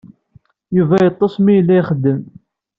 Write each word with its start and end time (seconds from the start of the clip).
Yuba 0.77 0.95
yeḍḍes 1.05 1.35
mi 1.39 1.51
yella 1.55 1.73
ixeddem. 1.79 2.21